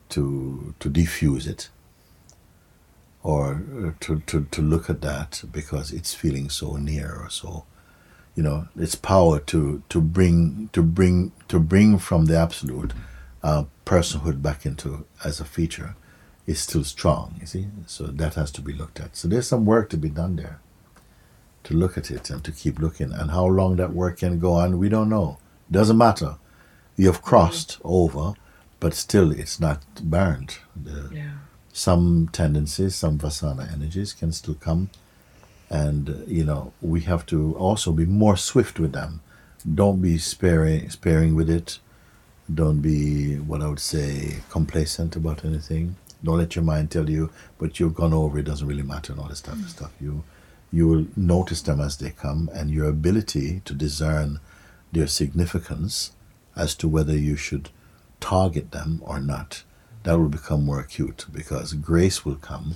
[0.09, 1.69] to to diffuse it
[3.23, 7.65] or uh, to, to, to look at that because it's feeling so near or so
[8.35, 12.93] you know its power to to bring to bring to bring from the absolute
[13.43, 15.95] uh, personhood back into as a feature
[16.47, 19.65] is still strong you see so that has to be looked at so there's some
[19.65, 20.59] work to be done there
[21.63, 24.53] to look at it and to keep looking and how long that work can go
[24.53, 25.37] on we don't know
[25.69, 26.37] doesn't matter
[26.95, 27.89] you have crossed mm-hmm.
[27.89, 28.33] over
[28.79, 31.31] but still it's not burned the, Yeah.
[31.73, 34.89] some tendencies, some Vasana energies can still come.
[35.69, 39.21] And, you know, we have to also be more swift with them.
[39.75, 41.79] Don't be sparing, sparing with it.
[42.53, 45.97] Don't be, what I would say, complacent about anything.
[46.23, 49.21] Don't let your mind tell you, but you've gone over, it doesn't really matter, and
[49.21, 49.91] all this type of stuff.
[50.01, 50.23] You,
[50.71, 54.39] you will notice them as they come, and your ability to discern
[54.91, 56.11] their significance
[56.55, 57.69] as to whether you should
[58.19, 59.63] target them or not
[60.07, 62.75] that will become more acute because grace will come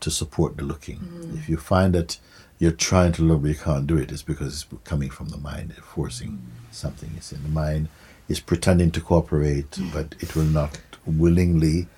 [0.00, 0.98] to support the looking.
[0.98, 1.38] Mm-hmm.
[1.38, 2.18] If you find that
[2.58, 5.38] you're trying to look but you can't do it, it's because it's coming from the
[5.38, 6.72] mind, it's forcing mm-hmm.
[6.72, 7.10] something.
[7.16, 7.88] It's in the mind
[8.28, 11.88] is pretending to cooperate, but it will not willingly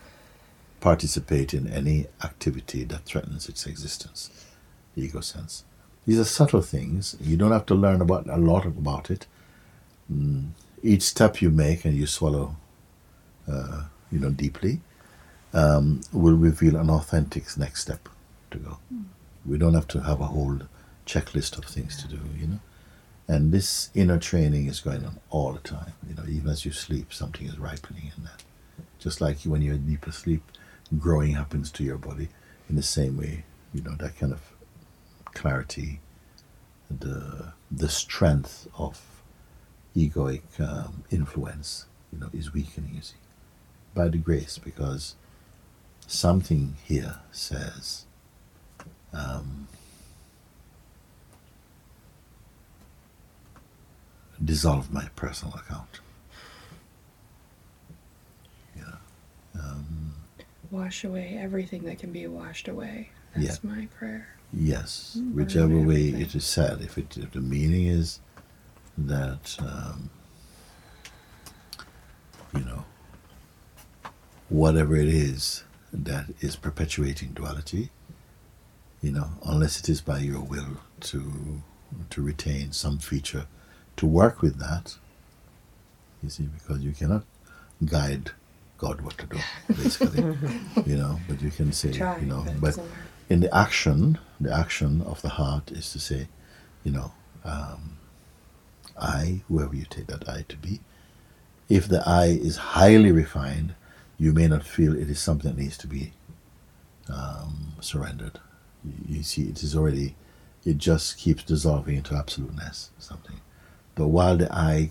[0.87, 4.31] participate in any activity that threatens its existence.
[4.95, 5.65] The ego sense.
[6.07, 7.17] These are subtle things.
[7.21, 9.27] You don't have to learn about a lot about it.
[10.13, 10.51] Mm,
[10.85, 12.57] each step you make and you swallow
[13.51, 14.81] uh, you know, deeply,
[15.53, 18.09] um, will reveal an authentic next step
[18.53, 18.79] to go.
[19.45, 20.61] We don't have to have a whole
[21.05, 22.61] checklist of things to do, you know.
[23.29, 25.95] And this inner training is going on all the time.
[26.09, 28.45] You know, even as you sleep, something is ripening in that.
[29.01, 30.43] Just like when you're in deeper sleep,
[30.99, 32.29] growing happens to your body
[32.69, 33.45] in the same way.
[33.75, 34.41] You know, that kind of
[35.35, 36.01] clarity,
[36.91, 39.01] the the strength of
[39.97, 42.95] egoic um, influence, you know, is weakening.
[42.95, 43.17] You see
[43.95, 45.17] by the grace because
[46.07, 48.05] something here says
[49.13, 49.69] um,
[54.45, 56.01] dissolve my personal account.
[58.77, 58.97] Know,
[59.61, 60.06] um,
[60.71, 63.11] Wash away everything that can be washed away.
[63.37, 63.49] Yeah.
[63.49, 64.29] That's my prayer.
[64.53, 66.21] yes, Mm, whichever burn way everything.
[66.23, 68.21] it is said, if, it, if the meaning is
[68.97, 70.11] that, um,
[72.55, 72.85] you know,
[74.49, 77.91] whatever it is that is perpetuating duality,
[79.03, 81.63] you know, unless it is by your will to
[82.11, 83.47] to retain some feature
[83.97, 84.97] to work with that,
[86.23, 87.25] you see, because you cannot
[87.85, 88.33] guide
[88.79, 90.23] God what to do, basically,
[90.87, 92.85] you know, but you can say, Try, you know, but but
[93.29, 96.29] in the action, the action of the heart is to say,
[96.85, 97.13] you know,
[97.45, 97.99] um,
[98.99, 100.81] I, whoever you take that I to be,
[101.69, 103.75] if the I is highly refined,
[104.19, 106.13] you may not feel it is something that needs to be
[107.13, 108.39] um, surrendered.
[108.85, 110.15] You, you see, it is already,
[110.65, 113.41] it just keeps dissolving into absoluteness, something.
[113.97, 114.91] But while the I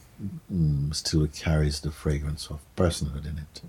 [0.51, 3.61] mm, still carries the fragrance of personhood in it,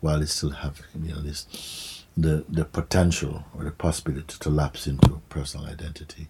[0.00, 4.86] while it still have you know this the the potential or the possibility to lapse
[4.86, 6.28] into personal identity,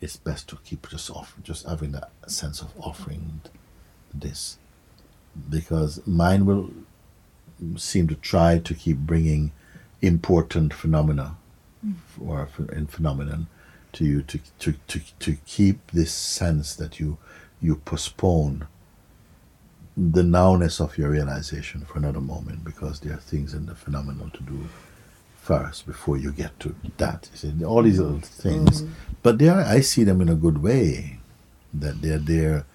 [0.00, 3.42] it's best to keep just off just having that sense of offering
[4.14, 4.58] this,
[5.50, 6.70] because mind will
[7.76, 9.52] seem to try to keep bringing
[10.00, 11.36] important phenomena
[12.20, 13.46] or in phenomenon
[13.92, 17.18] to you to, to, to, to keep this sense that you
[17.62, 18.66] you postpone
[19.96, 24.28] the nowness of your realization for another moment because there are things in the phenomenal
[24.30, 24.66] to do
[25.36, 27.28] first before you get to that.
[27.32, 28.84] You see, all these little things,
[29.22, 31.18] but they are, I see them in a good way,
[31.74, 32.66] that they're there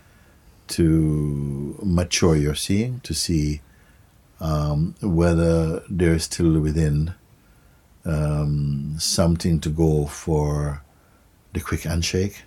[0.70, 3.62] to mature your seeing, to see
[4.40, 7.14] um, whether there's still within
[8.06, 10.84] um, something to go for
[11.54, 12.44] the quick handshake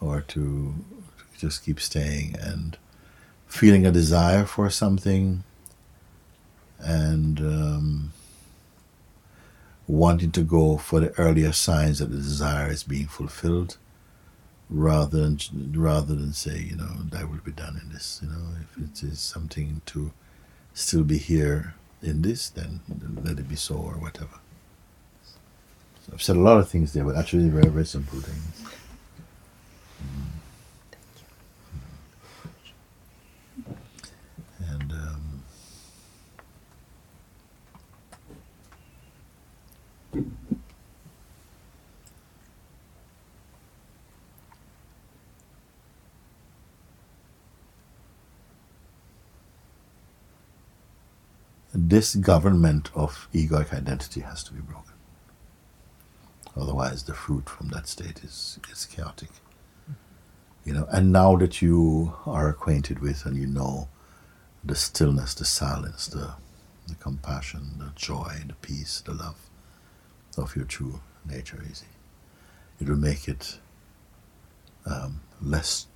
[0.00, 0.74] or to
[1.38, 2.76] just keep staying and
[3.46, 5.44] feeling a desire for something
[6.80, 8.12] and um,
[9.86, 13.76] wanting to go for the earlier signs that the desire is being fulfilled
[14.68, 15.38] rather than
[15.74, 19.02] rather than say you know that will be done in this you know if it
[19.04, 20.10] is something to
[20.74, 22.80] still be here in this then
[23.24, 24.38] let it be so or whatever.
[26.04, 28.72] So i've said a lot of things there but actually very very simple things
[34.70, 35.42] and um,
[51.88, 54.94] this government of egoic identity has to be broken.
[56.56, 59.28] Otherwise, the fruit from that state is, is chaotic.
[60.64, 63.88] You know, and now that you are acquainted with and you know
[64.64, 66.34] the stillness, the silence, the,
[66.88, 69.38] the compassion, the joy, the peace, the love
[70.36, 71.86] of your true nature, easy,
[72.80, 73.60] it will make it
[74.86, 75.86] um, less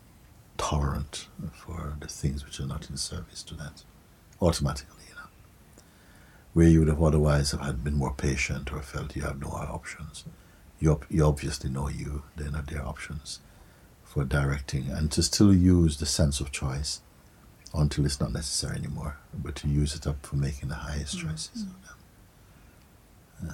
[0.56, 3.82] tolerant for the things which are not in service to that
[4.40, 4.99] automatically
[6.52, 9.48] where you would have otherwise have had been more patient or felt you have no
[9.48, 10.24] options.
[10.80, 13.40] You, you obviously know you, they're not their options
[14.02, 17.00] for directing, and to still use the sense of choice
[17.72, 21.66] until it's not necessary anymore, but to use it up for making the highest choices.
[23.46, 23.52] Uh,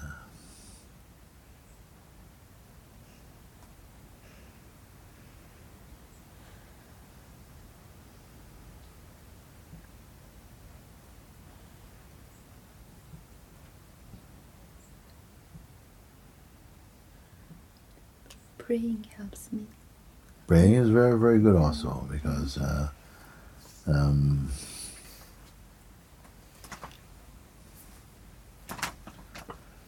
[18.67, 19.65] Praying helps me.
[20.49, 22.89] praying is very, very good also because uh,
[23.87, 24.51] um,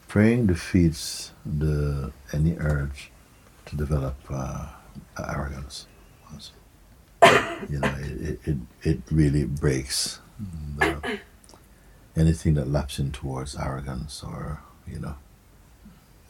[0.06, 3.10] praying defeats the any urge
[3.66, 4.68] to develop uh,
[5.18, 5.86] arrogance.
[7.68, 10.20] You know, it, it, it really breaks
[10.78, 11.18] the,
[12.16, 15.16] anything that laps in towards arrogance or, you know.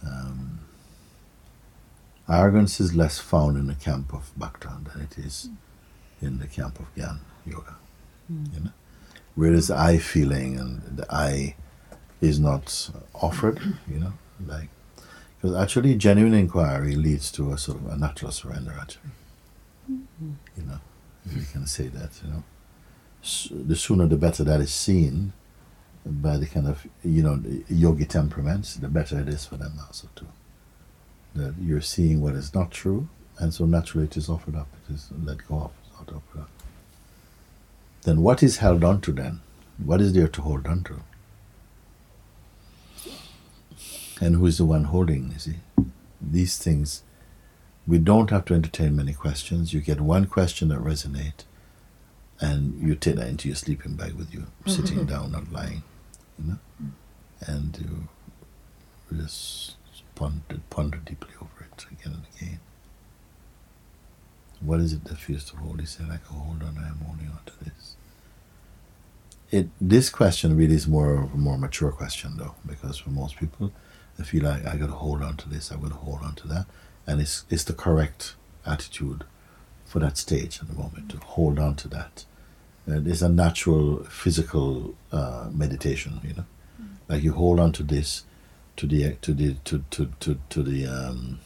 [0.02, 0.60] Um,
[2.28, 5.48] arrogance is less found in the camp of Bhakta than it is
[6.20, 7.76] in the camp of Gyan Yoga.
[8.28, 8.44] Hmm.
[8.54, 8.70] You know?
[9.34, 11.54] Whereas I feeling and the I
[12.20, 14.12] is not offered, you know,
[14.44, 14.68] like
[15.40, 19.12] because actually genuine inquiry leads to a sort of a natural surrender actually.
[19.88, 20.80] You know,
[21.24, 22.42] if you can say that, you know.
[23.22, 25.32] S- the sooner the better that is seen
[26.04, 29.74] by the kind of you know the yogi temperaments, the better it is for them
[29.86, 30.26] also too.
[31.38, 34.66] That you're seeing what is not true, and so naturally it is offered up.
[34.88, 36.50] It is let go of, it's not offered up.
[38.02, 39.40] Then what is held on to then?
[39.76, 41.00] What is there to hold on to?
[44.20, 45.56] And who is the one holding, you see?
[46.20, 47.04] These things,
[47.86, 49.72] we don't have to entertain many questions.
[49.72, 51.44] You get one question that resonates,
[52.40, 55.14] and you take that into your sleeping bag with you, sitting mm-hmm.
[55.14, 55.84] down, not lying,
[56.36, 56.58] you know?
[57.46, 58.08] And you
[59.16, 59.76] just
[60.18, 62.60] ponder, ponder deeply over it again and again.
[64.60, 65.78] What is it that feels to hold?
[65.80, 67.94] He said, I can hold on, I am holding on to this.
[69.50, 73.36] It this question really is more of a more mature question though, because for most
[73.36, 73.72] people
[74.16, 76.66] they feel like I gotta hold on to this, I gotta hold on to that.
[77.06, 78.34] And it's it's the correct
[78.66, 79.24] attitude
[79.86, 82.24] for that stage at the moment to hold on to that.
[82.86, 86.46] Uh, it's a natural physical uh, meditation, you know.
[87.08, 88.24] Like you hold on to this
[88.78, 91.40] to the to the to to to, to the um,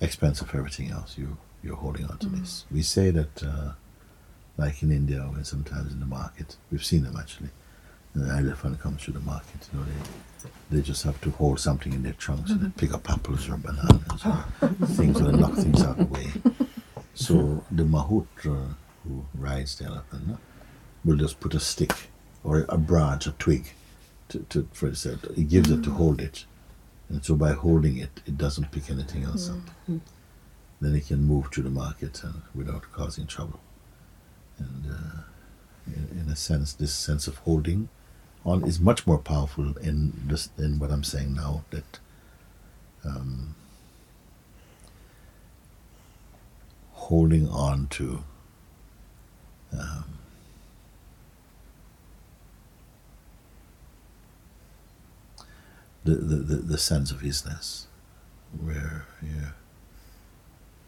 [0.00, 1.18] expense of everything else.
[1.18, 2.64] You you're holding on to this.
[2.70, 3.72] We say that, uh,
[4.56, 7.50] like in India, when sometimes in the market, we've seen them actually.
[8.14, 9.68] The elephant comes to the market.
[9.72, 12.94] You know, they they just have to hold something in their trunks and they pick
[12.94, 16.28] up apples or bananas or things that knock things out of the way.
[17.14, 20.38] So the Mahutra who rides the elephant no,
[21.04, 22.10] will just put a stick
[22.44, 23.72] or a branch, a twig,
[24.32, 24.96] to, to for it.
[24.96, 26.46] said, He gives it to hold it,
[27.08, 29.58] and so by holding it, it doesn't pick anything else up.
[30.80, 33.60] Then it can move to the market and without causing trouble.
[34.58, 35.22] And uh,
[35.86, 37.88] in, in a sense, this sense of holding
[38.44, 41.64] on is much more powerful in this in what I'm saying now.
[41.70, 42.00] That
[43.04, 43.54] um,
[46.92, 48.24] holding on to
[49.78, 50.18] um,
[56.04, 57.84] the, the, the, sense of isness,
[58.60, 59.50] where yeah,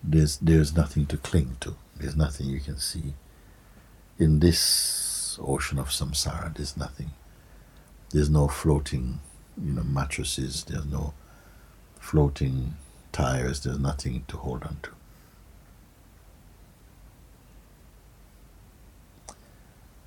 [0.02, 1.76] there's there's nothing to cling to.
[1.96, 3.14] There's nothing you can see.
[4.18, 7.10] In this ocean of samsara, there's nothing.
[8.10, 9.20] There's no floating
[9.62, 10.64] you know mattresses.
[10.64, 11.14] There's no
[11.98, 12.74] floating
[13.12, 13.60] tires.
[13.60, 14.90] There's nothing to hold on to.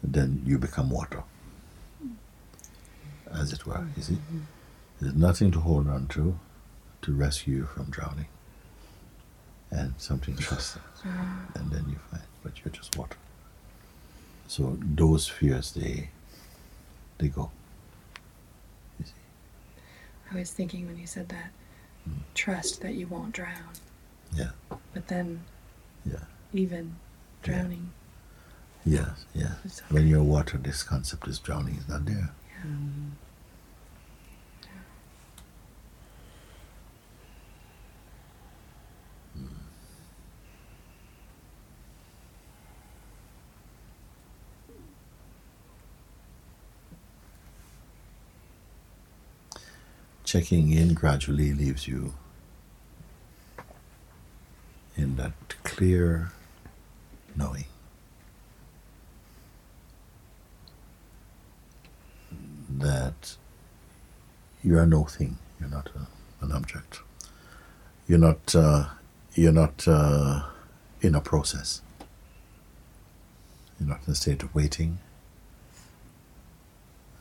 [0.04, 1.24] Then you become water,
[3.32, 3.86] as it were.
[3.98, 4.40] You see, mm-hmm.
[5.02, 6.38] There's nothing to hold on to
[7.04, 8.28] to rescue you from drowning,
[9.72, 10.82] and something trusting,
[11.56, 13.18] and then you find, but you're just water.
[14.48, 16.10] So those fears, they
[17.18, 17.52] they go.
[19.00, 19.12] You see.
[20.32, 21.52] I was thinking when you said that,
[22.06, 22.20] hmm.
[22.34, 23.74] trust that you won't drown.
[24.34, 24.52] Yeah.
[24.94, 25.42] But then,
[26.06, 26.24] Yeah.
[26.54, 26.96] even
[27.44, 27.54] Yeah.
[27.54, 27.92] drowning,
[28.86, 29.56] Yes, yeah.
[29.66, 32.32] is When you're water, this concept is drowning is not there.
[32.66, 33.10] Mm-hmm.
[50.28, 52.14] Checking in gradually leaves you
[54.98, 55.32] in that
[55.64, 56.34] clear
[57.34, 57.64] knowing.
[62.70, 63.38] that
[64.64, 65.38] you are no thing.
[65.60, 67.00] You're not a, an object.
[68.08, 68.56] You're not.
[68.56, 68.86] Uh,
[69.34, 70.44] you're not uh,
[71.02, 71.82] in a process.
[73.80, 75.00] You're not in a state of waiting.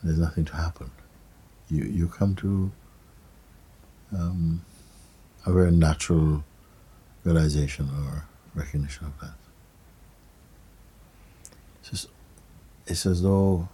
[0.03, 0.91] There's nothing to happen.
[1.69, 2.71] You you come to
[4.13, 4.63] um,
[5.45, 6.43] a very natural
[7.23, 9.33] realization or recognition of that.
[11.79, 12.07] It's, just,
[12.85, 13.69] it's as though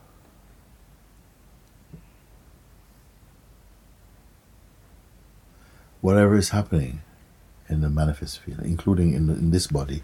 [6.01, 7.01] whatever is happening
[7.69, 10.03] in the manifest field, including in, the, in this body,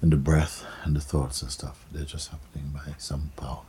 [0.00, 3.62] and the breath and the thoughts and stuff, they're just happening by some power.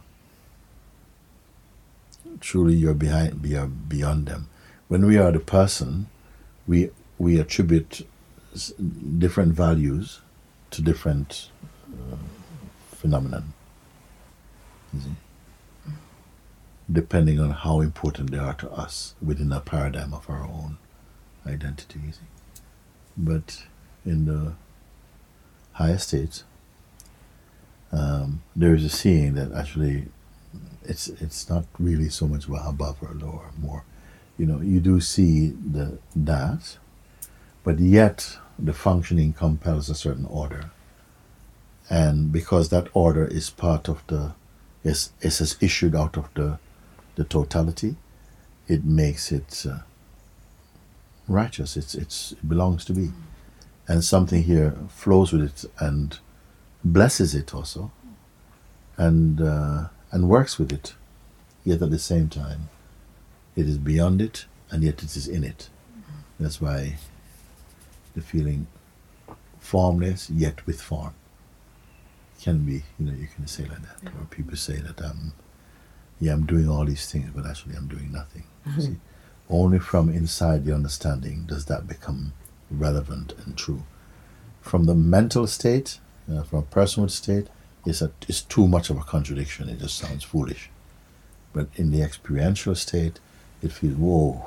[2.39, 4.49] Truly, you're behind, are beyond them.
[4.89, 6.07] When we are the person,
[6.67, 8.07] we we attribute
[9.19, 10.21] different values
[10.71, 11.51] to different
[11.93, 12.15] uh,
[12.95, 13.53] phenomenon.
[16.91, 20.79] Depending on how important they are to us within a paradigm of our own
[21.45, 21.99] identity.
[23.15, 23.65] But
[24.03, 24.53] in the
[25.73, 26.45] higher states,
[27.91, 30.05] um, there is a seeing that actually
[30.83, 33.83] it's it's not really so much above or lower, more.
[34.39, 36.77] You know, you do see the that,
[37.65, 40.71] but yet the functioning compels a certain order.
[41.89, 44.33] And because that order is part of the
[44.83, 46.57] is is is issued out of the
[47.15, 47.97] the totality,
[48.67, 49.79] it makes it uh,
[51.27, 51.75] righteous.
[51.75, 53.11] It's it's it belongs to be,
[53.89, 56.17] and something here flows with it and
[56.83, 57.91] blesses it also,
[58.95, 60.93] and uh, and works with it.
[61.65, 62.69] Yet at the same time,
[63.59, 65.69] it is beyond it, and yet it is in it.
[66.39, 66.97] That's why
[68.15, 68.67] the feeling
[69.59, 71.13] formless yet with form
[72.41, 72.83] can be.
[72.97, 75.33] You know, you can say like that, or people say that um,
[76.19, 78.43] yeah, I'm doing all these things, but actually I'm doing nothing.
[78.75, 78.95] You see?
[79.49, 82.33] Only from inside the understanding does that become
[82.69, 83.83] relevant and true.
[84.61, 85.99] From the mental state,
[86.31, 87.47] uh, from a personal state,
[87.85, 89.69] it's, a, it's too much of a contradiction.
[89.69, 90.69] It just sounds foolish.
[91.53, 93.19] But in the experiential state,
[93.61, 94.43] it feels, whoa,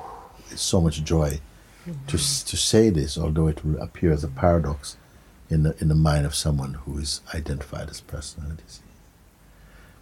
[0.49, 1.39] it's so much joy
[2.07, 4.97] to, to say this, although it will appear as a paradox
[5.49, 8.63] in the, in the mind of someone who is identified as personality.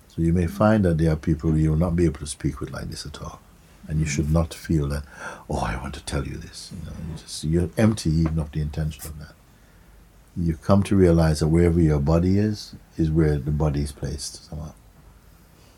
[0.07, 2.59] So you may find that there are people you will not be able to speak
[2.59, 3.39] with like this at all.
[3.87, 5.03] And you should not feel that,
[5.49, 6.71] oh, I want to tell you this.
[6.71, 9.33] You know, you just, you're empty even of the intention of that.
[10.37, 14.47] You come to realize that wherever your body is, is where the body is placed
[14.49, 14.73] somehow.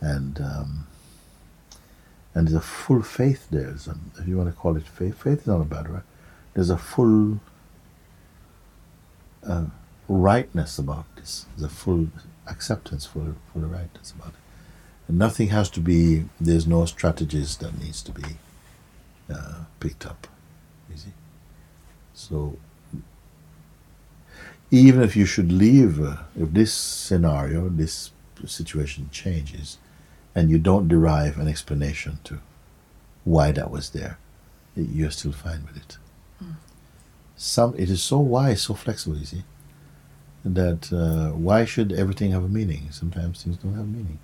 [0.02, 0.88] And um,
[2.34, 3.76] and there's a full faith there.
[4.20, 6.04] If you want to call it faith, faith is not a bad word.
[6.54, 7.40] There's a full
[9.48, 9.66] uh,
[10.08, 11.46] rightness about this.
[11.56, 12.08] There's a full
[12.48, 14.40] acceptance, full, full rightness about it.
[15.08, 18.38] And nothing has to be, there's no strategies that needs to be
[19.32, 20.28] uh, picked up.
[20.90, 21.14] You see?
[22.14, 22.58] So,
[24.72, 28.12] even if you should leave, uh, if this scenario, this
[28.46, 29.78] situation changes,
[30.36, 32.40] and you don't derive an explanation to
[33.24, 34.18] why that was there,
[34.76, 35.98] you're still fine with it.
[37.36, 39.44] Some, it is so wise, so flexible, you see,
[40.46, 42.88] that uh, why should everything have a meaning?
[42.92, 44.20] Sometimes things don't have meaning.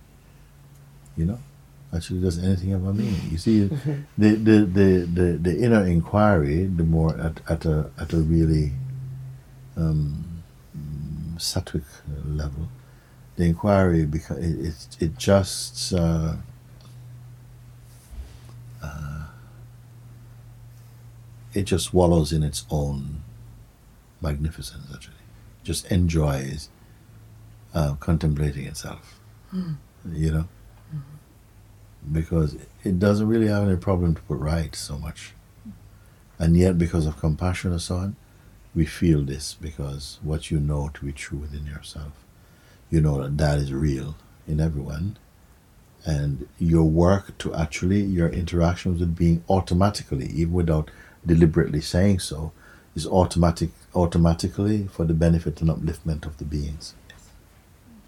[1.18, 1.40] You know,
[1.94, 3.22] actually, does anything have a meaning?
[3.30, 3.64] You see,
[4.18, 8.72] the, the, the, the, the inner inquiry, the more at, at a at a really
[9.76, 10.44] um,
[11.38, 11.84] sattvic
[12.26, 12.70] level,
[13.40, 16.36] the inquiry because it, it, it just uh,
[18.84, 19.26] uh,
[21.54, 23.24] it just wallows in its own
[24.20, 24.86] magnificence.
[24.94, 25.16] Actually,
[25.64, 26.68] just enjoys
[27.74, 29.22] uh, contemplating itself.
[30.12, 30.48] You know,
[32.12, 35.32] because it doesn't really have any problem to put right so much,
[36.38, 38.16] and yet because of compassion and so on,
[38.76, 42.12] we feel this because what you know to be true within yourself,
[42.90, 44.16] you know that that is real
[44.48, 45.18] in everyone,
[46.06, 50.90] and your work to actually your interactions with being automatically, even without
[51.26, 52.52] deliberately saying so,
[52.96, 56.94] is automatic automatically for the benefit and upliftment of the beings.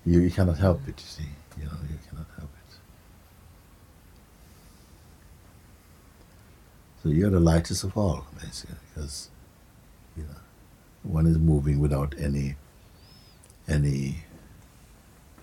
[0.06, 1.30] You, you cannot help it, you see.
[1.58, 2.76] You know, you cannot help it.
[7.04, 9.30] So you're the lightest of all, basically, because
[10.18, 10.40] you know
[11.04, 12.56] one is moving without any
[13.68, 14.24] any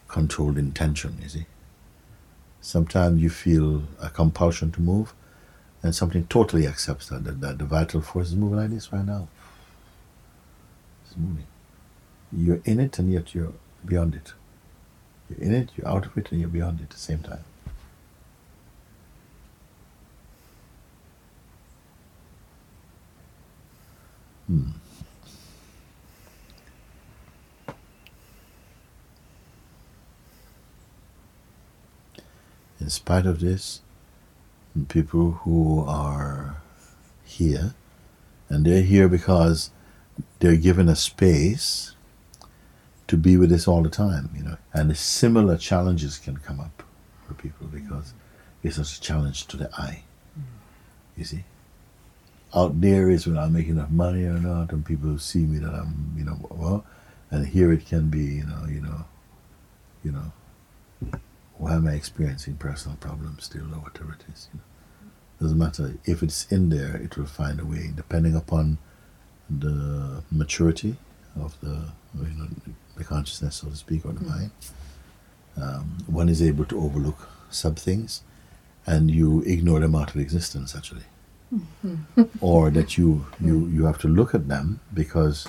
[0.08, 1.46] controlled intention, you see.
[2.60, 5.12] Sometimes you feel a compulsion to move,
[5.82, 9.04] and something totally accepts that, that, that the vital force is moving like this right
[9.04, 9.28] now.
[11.04, 11.46] It's moving.
[12.32, 13.52] You're in it, and yet you're
[13.84, 14.32] beyond it.
[15.30, 17.44] You're in it, you're out of it, and you're beyond it at the same time.
[24.46, 24.70] Hmm.
[32.88, 33.82] In spite of this,
[34.88, 36.62] people who are
[37.22, 37.74] here,
[38.48, 39.70] and they're here because
[40.38, 41.94] they're given a space
[43.06, 44.56] to be with us all the time, you know.
[44.72, 46.82] And similar challenges can come up
[47.26, 48.14] for people because
[48.62, 50.04] it's a challenge to the I.
[51.14, 51.44] You see?
[52.54, 55.74] Out there is when I'm making enough money or not, and people see me that
[55.74, 56.86] I'm, you know, well,
[57.30, 59.04] and here it can be, you know, you know,
[60.02, 60.32] you know,
[61.58, 64.48] why am I experiencing personal problems still or whatever it is?
[64.52, 64.64] You know?
[65.40, 65.98] Doesn't matter.
[66.04, 68.78] If it's in there, it will find a way, depending upon
[69.50, 70.96] the maturity
[71.40, 72.48] of the you know
[72.96, 74.28] the consciousness, so to speak, or the mm.
[74.28, 74.50] mind.
[75.56, 78.22] Um, one is able to overlook some things,
[78.86, 81.06] and you ignore them out of existence, actually,
[81.54, 82.24] mm-hmm.
[82.40, 85.48] or that you you you have to look at them because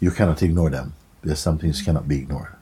[0.00, 0.94] you cannot ignore them.
[1.22, 1.84] There's some things mm.
[1.84, 2.56] cannot be ignored.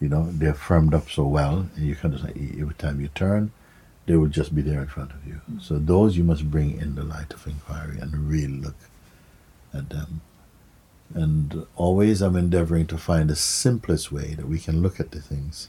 [0.00, 3.52] You know, they're firmed up so well, and you of say every time you turn,
[4.06, 5.40] they will just be there in front of you.
[5.60, 8.76] So those you must bring in the light of inquiry and really look
[9.74, 10.20] at them.
[11.14, 15.20] And always I'm endeavoring to find the simplest way that we can look at the
[15.20, 15.68] things.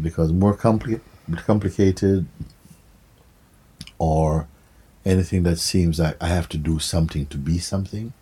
[0.00, 1.00] Because more compli-
[1.36, 2.26] complicated
[3.98, 4.46] or
[5.04, 8.12] anything that seems like I have to do something to be something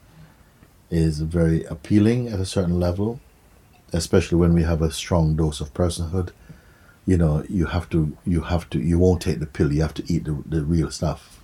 [0.90, 3.20] is very appealing at a certain level,
[3.92, 6.30] especially when we have a strong dose of personhood.
[7.06, 9.72] You know, you have to, you have to, you won't take the pill.
[9.72, 11.40] You have to eat the, the real stuff.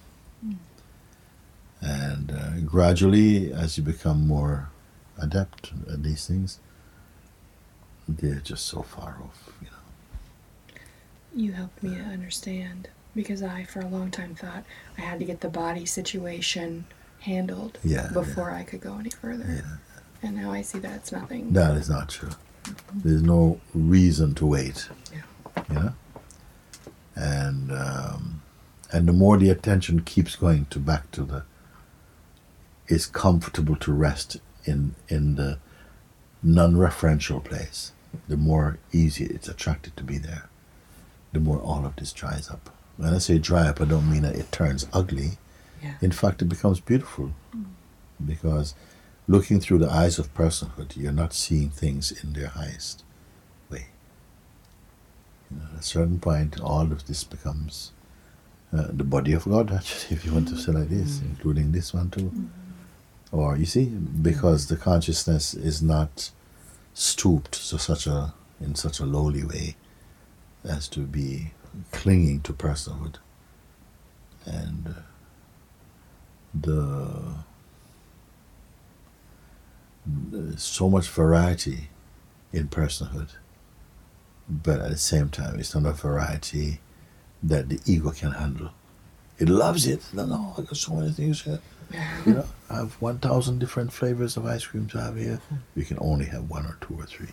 [1.81, 4.71] And uh, gradually, as you become more
[5.21, 6.61] adept at these things,
[8.09, 9.53] they're just so far off.
[9.61, 10.81] You know.
[11.35, 14.65] You helped me understand because I, for a long time, thought
[14.97, 16.85] I had to get the body situation
[17.21, 19.45] handled Yeah, before I could go any further.
[19.49, 19.77] Yeah.
[20.23, 21.53] And now I see that it's nothing.
[21.53, 22.31] That is not true.
[22.95, 24.89] There's no reason to wait.
[25.13, 25.65] Yeah.
[25.69, 25.93] You know.
[27.17, 28.43] And um,
[28.93, 31.45] and the more the attention keeps going to back to the,
[32.87, 35.59] it's comfortable to rest in in the
[36.43, 37.93] non-referential place.
[38.29, 40.49] The more easy it's attracted to be there,
[41.33, 42.71] the more all of this dries up.
[42.97, 45.39] When I say dry up, I don't mean that it turns ugly.
[45.83, 45.95] Yeah.
[46.01, 47.33] In fact, it becomes beautiful
[48.25, 48.75] because
[49.29, 53.05] looking through the eyes of personhood, you're not seeing things in their highest
[53.71, 53.87] way.
[55.51, 57.93] You know, at a certain point, all of this becomes
[58.73, 61.93] uh, the body of God, actually, if you want to say like this, including this
[61.95, 62.33] one too.
[63.31, 66.31] Or you see, because the consciousness is not
[66.95, 69.77] stooped to such a in such a lowly way
[70.65, 71.53] as to be
[71.91, 73.17] clinging to personhood,
[74.45, 75.01] and uh,
[76.55, 77.35] the
[80.07, 81.89] there's so much variety
[82.53, 83.31] in personhood,
[84.49, 86.81] but at the same time, it's not a variety
[87.43, 88.71] that the ego can handle.
[89.39, 90.03] It loves it.
[90.13, 91.61] No, no, I got so many things here.
[92.25, 95.41] You know, I have 1,000 different flavors of ice cream to have here.
[95.77, 97.33] We can only have one or two or three,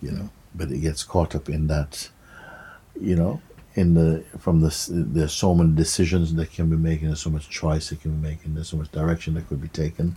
[0.00, 0.30] you know.
[0.54, 2.08] But it gets caught up in that,
[3.00, 3.40] you know,
[3.74, 7.48] in the, from the, there's so many decisions that can be making, there's so much
[7.48, 10.16] choice that can be making, there's so much direction that could be taken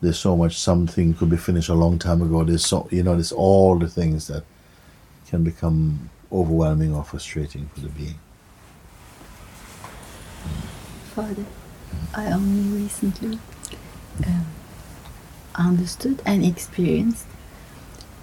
[0.00, 2.42] there's so much something could be finished a long time ago.
[2.44, 4.44] There's so you know there's all the things that
[5.28, 8.18] can become overwhelming or frustrating for the being.
[11.14, 11.44] Father,
[12.14, 13.38] I only recently
[14.26, 14.46] um,
[15.54, 17.26] understood and experienced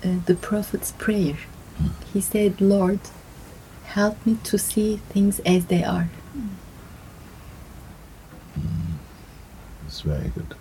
[0.03, 1.37] uh, the prophet's prayer.
[1.79, 1.91] Mm.
[2.13, 2.99] He said, "Lord,
[3.85, 6.49] help me to see things as they are." Mm.
[9.85, 10.55] It's very good.